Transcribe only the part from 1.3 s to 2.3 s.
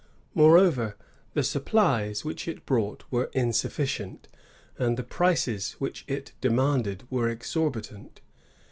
the supplies